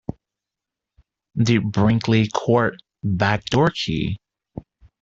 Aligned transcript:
The 1.35 1.59
Brinkley 1.59 2.27
Court 2.29 2.81
back-door 3.03 3.69
key. 3.69 4.17